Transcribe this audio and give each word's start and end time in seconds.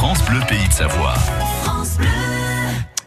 France 0.00 0.24
Bleu 0.24 0.40
Pays 0.48 0.66
de 0.66 0.72
Savoie. 0.72 1.12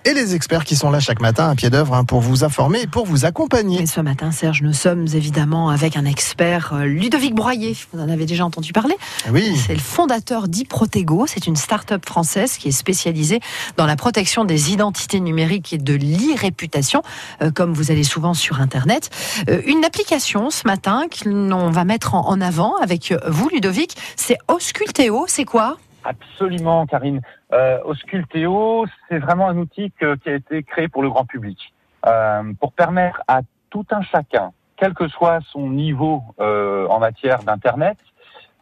Et 0.06 0.14
les 0.14 0.36
experts 0.36 0.64
qui 0.64 0.76
sont 0.76 0.92
là 0.92 1.00
chaque 1.00 1.22
matin 1.22 1.50
à 1.50 1.56
pied 1.56 1.72
d'œuvre 1.72 1.96
hein, 1.96 2.06
pour 2.06 2.22
vous 2.22 2.44
informer 2.44 2.82
et 2.82 2.88
pour 2.88 3.08
vous 3.08 3.26
accompagner. 3.26 3.82
Et 3.82 3.88
ce 3.88 4.00
matin, 4.00 4.30
Serge, 4.30 4.62
nous 4.62 4.74
sommes 4.74 5.08
évidemment 5.12 5.72
avec 5.72 5.98
un 5.98 6.06
expert, 6.06 6.74
euh, 6.74 6.84
Ludovic 6.84 7.34
Broyer. 7.34 7.76
Vous 7.92 8.00
en 8.00 8.10
avez 8.10 8.28
déjà 8.28 8.46
entendu 8.46 8.74
parler 8.74 8.94
Oui. 9.32 9.56
C'est 9.58 9.74
le 9.74 9.80
fondateur 9.80 10.48
d'Iprotego. 10.48 11.26
C'est 11.26 11.48
une 11.48 11.56
start-up 11.56 12.06
française 12.06 12.58
qui 12.58 12.68
est 12.68 12.72
spécialisée 12.72 13.40
dans 13.76 13.88
la 13.88 13.96
protection 13.96 14.46
des 14.46 14.72
identités 14.72 15.20
numériques 15.20 15.74
et 15.74 15.80
de 15.80 15.96
l'e-réputation, 15.96 17.02
euh, 17.42 17.50
comme 17.50 17.74
vous 17.74 17.90
allez 17.90 18.04
souvent 18.04 18.36
sur 18.36 18.62
Internet. 18.62 19.10
Euh, 19.50 19.64
une 19.66 19.84
application 19.84 20.52
ce 20.52 20.68
matin 20.68 21.06
qu'on 21.10 21.72
va 21.72 21.86
mettre 21.86 22.14
en, 22.14 22.30
en 22.30 22.40
avant 22.40 22.76
avec 22.76 23.16
vous, 23.28 23.50
Ludovic, 23.50 23.98
c'est 24.16 24.38
Ausculteo. 24.48 25.26
C'est 25.28 25.46
quoi? 25.46 25.78
Absolument, 26.04 26.86
Karine. 26.86 27.22
Euh, 27.54 27.80
Ausculteo, 27.86 28.86
c'est 29.10 29.20
vraiment 29.20 29.48
un 29.48 29.58
outil 29.58 29.92
que- 29.92 30.16
qui 30.16 30.30
a 30.30 30.36
été 30.36 30.64
créé 30.64 30.88
pour 30.88 31.02
le 31.02 31.10
grand 31.10 31.26
public, 31.26 31.74
euh, 32.06 32.44
pour 32.60 32.74
permettre 32.74 33.22
à 33.28 33.42
tout 33.70 33.86
un 33.92 34.02
chacun, 34.02 34.52
quel 34.78 34.94
que 34.94 35.08
soit 35.08 35.40
son 35.52 35.70
niveau 35.70 36.22
euh, 36.40 36.88
en 36.88 37.00
matière 37.00 37.44
d'Internet, 37.44 37.98